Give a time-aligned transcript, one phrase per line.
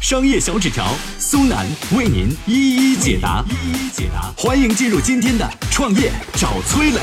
[0.00, 0.86] 商业小纸条
[1.18, 4.32] 苏南为您一一解答，一一解答。
[4.34, 7.00] 欢迎进入今天的创业找崔磊。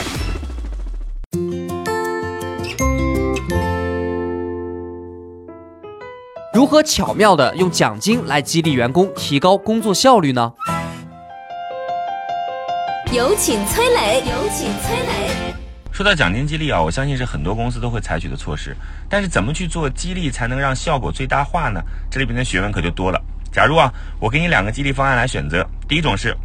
[6.51, 10.51] 如何巧妙的用奖金来激励员工，提高工作效率呢？
[13.11, 15.56] 有请崔磊，有请崔磊。
[15.97, 18.77] 说到奖金激励啊，我相信是很多公司都会采取的措施。
[19.09, 21.81] 但是怎么去做激励才能让效果最大化呢？
[22.07, 23.19] 这里边的学问可就多了。
[23.51, 26.37] 假如啊，我给你两个激励方案来选择，第一种是，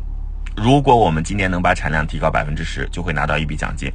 [0.56, 3.90] 如果我们今年能把产量提高百分之十，就会拿到一笔奖金；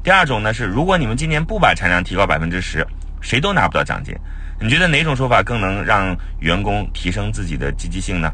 [0.00, 2.86] 第二种呢是，如果你们今年不把产量提高百分之十，
[3.20, 4.14] 谁都拿不到奖金。
[4.60, 8.30] 你觉得哪种说法更能让员工提升自己的积极性呢？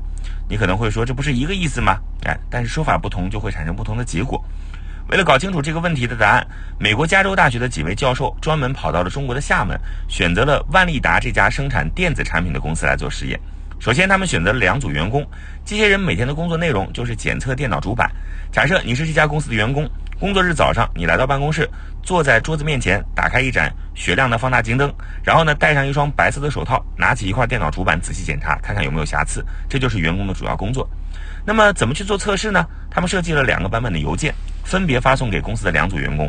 [0.46, 1.96] 你可能会说，这不是一个意思吗？
[2.26, 4.44] 哎，但是说法不同，就会产生不同的结果。
[5.08, 6.44] 为了搞清楚这个问题的答案，
[6.80, 13.38] 美国加州大学的几位教授专门跑到了中国的厦门，选择了万利达这家生产电子产品的公司来做实验。
[13.78, 15.24] 首先，他们选择了两组员工，
[15.64, 18.10] 这些人每天的工作内容就是检测电脑主板。
[18.50, 21.70] 假设你是这家公司的员工，工作日早上你来到办公室，
[22.02, 29.44] 坐在桌子面前，打开一盏雪亮的放大镜灯，然后呢戴上一双白色的手套，拿起一块电脑主板仔细检查，看看有没有瑕疵。
[29.68, 30.88] 这就是员工的主要工作。
[31.44, 32.66] 那么怎么去做测试呢？
[32.90, 34.34] 他们设计了两个版本的邮件，
[34.66, 36.28] 分别发送给公司的两组员工。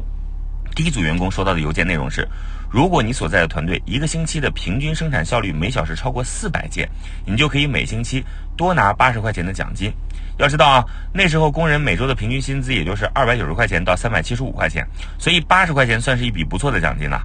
[0.76, 2.28] 第一组员工收到的邮件内容是：
[2.70, 6.88] 如果你所在的团队一个星期的平均生产效率每小时超过四百件，
[7.26, 8.24] 你就可以每星期
[8.56, 9.92] 多拿八十块钱的奖金。
[10.38, 14.86] 要知道啊，那时候工人每周的平均薪资也就是二百九十块钱到三百七十五块钱，
[15.18, 17.20] 所以八十块钱算是一笔不错的奖金了。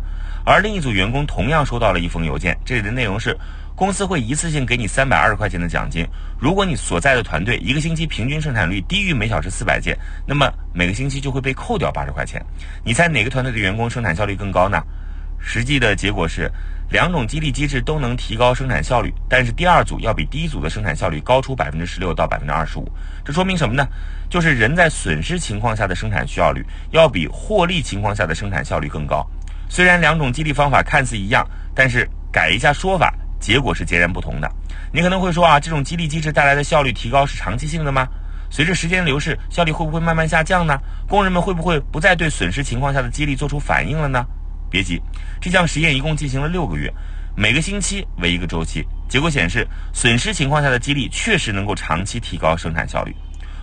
[0.47, 3.37] 而另一组员工同样收到了一封邮件，这里的内容是。
[3.75, 6.07] 公司会一次性给你三百二十块钱的奖金。
[6.39, 9.97] 如果你所在的团队一个星期平均生产率低于每小时四百件，
[10.27, 12.45] 那么每个星期就会被扣掉八十块钱。
[12.85, 14.83] 你猜哪个团队的员工生产效率更高呢？
[15.45, 16.49] 实际的结果是，
[16.91, 22.89] 两种激励机制都能提高生产效率，但是第二组要比第一组的生产效率高出百分之十六到百分之二十五。
[23.25, 23.85] 这说明什么呢？
[24.31, 29.27] 就是人在损失情况下的生产效率要比获利情况下的生产效率更高。
[29.69, 31.45] 虽然两种激励方法看似一样，
[31.75, 33.13] 但是改一下说法。
[33.43, 34.49] 结果是截然不同的。
[34.93, 38.07] 你可能会说啊，这种激励机制带来的效率提高是长期性的吗？
[38.49, 40.79] 随着时间流逝，效率会不会慢慢下降呢？
[41.09, 44.25] 工人们会不会不再对损失情况下的激励做出反应了呢？
[44.71, 45.03] 别急，
[45.41, 46.93] 这项实验一共进行了六个月，
[47.35, 48.87] 每个星期为一个周期。
[49.09, 53.15] 结果显示，损失情况下的激励确实能够长期提高生产效率。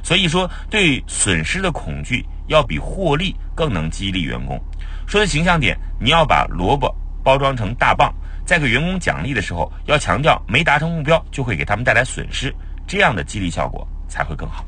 [0.03, 4.59] 所以说，对损失的恐惧要比获利更能激励员工。
[5.07, 8.13] 说的形象点，你要把萝卜包装成大棒。
[8.49, 12.51] 在给员工奖励的时候，要强调没达成目标就会给他们带来损失，
[12.87, 14.65] 这样的激励效果才会更好。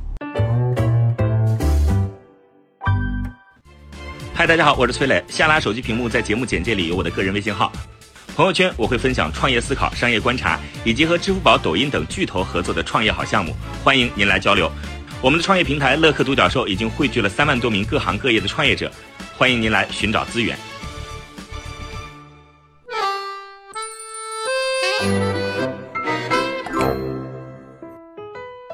[4.35, 5.23] 嗨，大家好，我是崔磊。
[5.27, 7.73] 下拉手机屏幕，在节目简介里有我的个人微信号。
[8.35, 13.51] 朋友圈我会分享创业思考、商业观察，以及和支付宝、抖音等巨头合作的创业好项目，
[13.83, 14.71] 欢迎您来交流。
[15.23, 18.91] 我们的创业平台乐客独角兽已经汇聚了三万多名各行各业的创业者，
[19.35, 20.55] 欢迎您来寻找资源。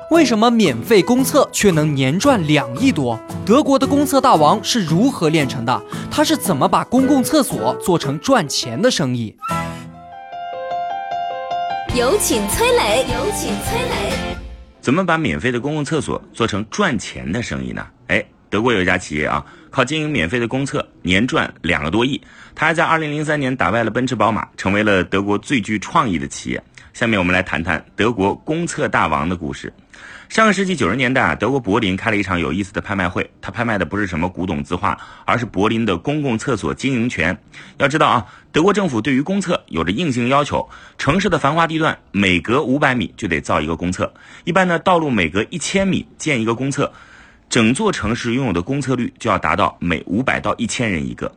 [0.09, 3.19] 为什么免费公厕却能年赚两亿多？
[3.45, 5.83] 德国的公厕大王是如何炼成的？
[6.09, 9.35] 他是怎么把公共厕所做成赚钱的生意？
[11.93, 14.37] 有请崔磊，有请崔磊。
[14.79, 17.85] 怎么把免费的公共厕所做成赚钱的生意呢？
[18.07, 22.21] 哎，德国有一家企业啊，靠经营免费的公厕，年赚两个多亿。
[22.55, 26.63] 他还在二零零三年打败了奔驰、宝马，成为了德国最具创意的企业。
[26.93, 29.71] 下面我们来谈谈德国公厕大王的故事。
[30.29, 33.29] 上个世纪九十年代啊，德国柏林开了一场有意思的拍卖会。
[33.41, 37.37] 他拍卖的不是什么古董字画，而是柏林的公共厕所经营权。
[37.77, 40.67] 要知道啊，德国政府对于公厕有着硬性要求，
[40.97, 44.13] 城市的繁华地段每隔五百米就得造一个公厕。
[44.43, 46.91] 一般呢，道路每隔一千米建一个公厕，
[47.49, 51.33] 整座城市拥有的公厕率就要达到每五百到一千人一个。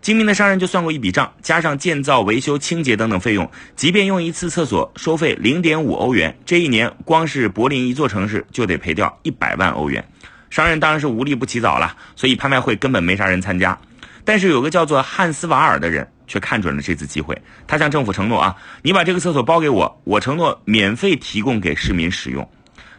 [0.00, 10.02] 精明的商人就算过一笔账，加上建造、维修、清洁等等费用，即便用一次厕所收费零点五欧元，这一年光是柏林一座城市就得赔掉一百万欧元。
[10.50, 13.76] 商人当然是无利不起早了，所以拍卖会根本没啥人参加。
[14.24, 17.36] 但是有个叫做汉斯瓦尔的人却看准了这次机会，
[17.66, 22.48] 他向政府承诺啊，你把这个厕所包给我，我承诺免费提供给市民使用。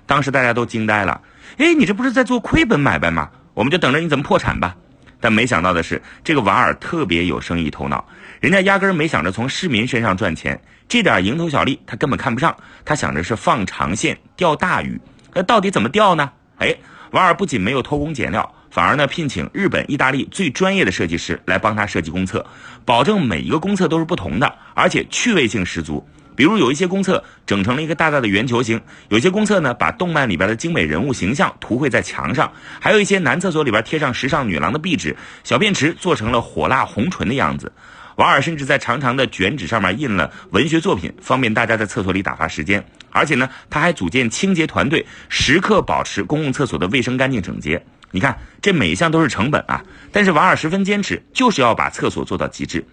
[0.05, 1.21] 当时大家都惊呆了，
[1.57, 3.29] 哎，你这不是在做亏本买卖吗？
[3.53, 4.75] 我们就等着你怎么破产吧。
[5.19, 8.05] 但没想到的是，这个瓦尔特别有生意头脑，
[8.39, 12.55] 人家压根儿没想着从市民身上赚钱，这点蝇头小利他根本看不上，
[12.85, 14.99] 他想着是放长线钓大鱼。
[15.33, 16.31] 那到底怎么钓呢？
[16.57, 16.75] 哎，
[17.11, 22.45] 瓦尔不仅没有偷工减料，反而呢聘请日本、意大利最专业的设计师来帮他设计公厕，
[22.85, 26.07] 保证每一个公厕都是不同的，而且趣味性十足。
[26.39, 32.49] 比如有一些公厕整成了一个大大的圆球形，有些公厕呢把动漫里边的精美人物形象涂绘在墙上，
[32.79, 35.13] 还有一些男厕所里边贴上时尚女郎的壁纸，
[35.43, 37.69] 小便池做成了火辣红唇的样子。
[38.15, 42.81] 瓦尔甚至在长长的卷纸上面印了文学作品，方便大家在厕所里打发时间。
[43.09, 47.85] 而且呢，他还组建清洁团队，时刻保持公共厕所的卫生干净整洁。
[48.11, 49.83] 你看，这每一项都是成本啊，
[50.13, 52.85] 但是瓦尔十分坚持，就是要把厕所做到极致。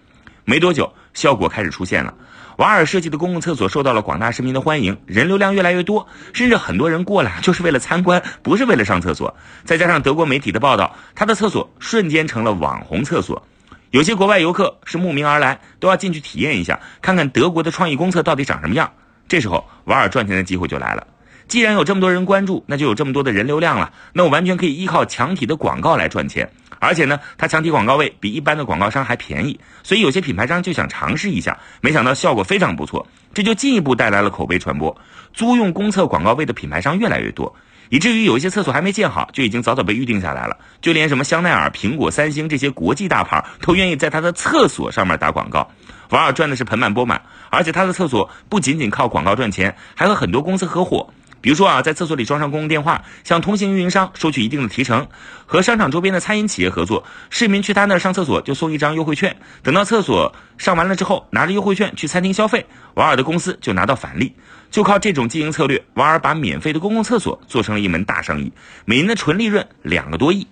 [0.43, 2.13] 没多久，效果开始出现了。
[2.57, 9.35] 瓦尔设计的公共厕所受到了广大市民的欢迎，人流量越来越多，甚至很多人过来就是为了参观，不是为了上厕所。
[9.63, 13.43] 再加上德国媒体的报道，他的厕所瞬间成了网红厕所。
[13.91, 18.91] 有些国外游客是慕名而来，都要进去体验一下，看看德国的创意公厕到底长什么样。
[19.27, 21.05] 这时候，瓦尔赚钱的机会就来了。
[21.47, 26.49] 既然有这么多人关注，那就有这么多的人流量了，那我完全可以依靠墙体的广告来赚钱。
[26.79, 34.95] 而且呢，它墙体广告位比一般的广告商还便宜，所以有些品牌商就想尝试一下，没想到效果非常不错，这就进一步带来了口碑传播。
[35.33, 37.55] 租用公厕广告位的品牌商越来越多，
[37.89, 40.57] 以至于有一些厕所还没建好，就已经早早被预定下来了。
[40.81, 45.69] 就连什么香奈儿、苹果、三星这些国际大牌都愿意在他的厕所上面打广告。
[46.09, 51.13] 瓦尔赚的是盆满钵满，而且他的厕所不仅仅靠广告赚钱，还和很多公司合伙。
[51.41, 55.05] 比如说啊，在厕所里装上公共电话，向通信运营商收取一定的提成；
[55.45, 59.35] 和商场周边的餐饮企业合作，市民去他那儿上厕所就送一张优惠券。
[59.63, 64.33] 等到厕所上完了之后，拿着优惠券去餐厅消费，瓦尔的公司就拿到返利。
[64.69, 68.51] 就靠这种经营策略，瓦尔把免费的公共厕所做成了一门大生意，
[68.83, 70.45] 每年的纯利润两个多亿。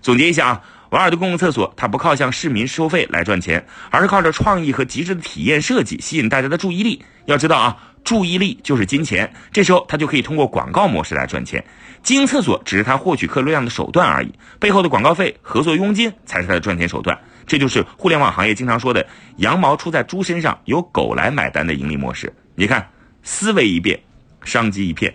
[0.00, 7.04] 总结一下啊，瓦尔的公共厕所，它不靠向市民收费来赚钱，而是靠着创意和极致的体验设计吸引大家的注意力。
[7.26, 7.76] 要知道啊。
[8.08, 11.62] 注意力就是金钱，这时候他就可以通过广告模式来赚钱。
[12.02, 17.18] 经营厕所只是他获取客流量的手段而已，背后的广告费、合作佣金才是他的赚钱手段。
[17.46, 19.06] 这就是互联网行业经常说的
[19.36, 22.32] “羊毛出在猪身上，由狗来买单”的盈利模式。
[22.54, 22.88] 你看，
[23.22, 24.00] 思维一变，
[24.42, 25.14] 商机一片。